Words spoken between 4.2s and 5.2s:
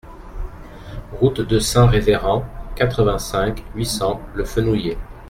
Le Fenouiller